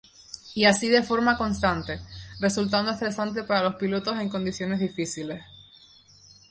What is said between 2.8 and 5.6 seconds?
estresante para los pilotos en condiciones difíciles.